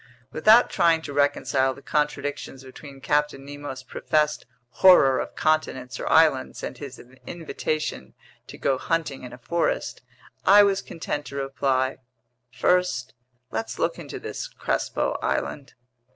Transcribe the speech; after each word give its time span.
Without 0.31 0.71
trying 0.71 1.03
to 1.03 1.13
reconcile 1.13 1.75
the 1.75 1.81
contradictions 1.83 2.63
between 2.63 3.01
Captain 3.01 3.45
Nemo's 3.45 3.83
professed 3.83 4.47
horror 4.81 5.19
of 5.19 5.35
continents 5.35 5.99
or 5.99 6.09
islands 6.11 6.63
and 6.63 6.75
his 6.79 6.97
invitation 7.27 8.15
to 8.47 8.57
go 8.57 8.79
hunting 8.79 9.21
in 9.21 9.31
a 9.31 9.37
forest, 9.37 10.01
I 10.43 10.63
was 10.63 10.81
content 10.81 11.27
to 11.27 11.35
reply: 11.35 11.97
"First 12.51 13.13
let's 13.51 13.77
look 13.77 13.99
into 13.99 14.19
this 14.19 14.47
Crespo 14.47 15.19
Island." 15.21 15.75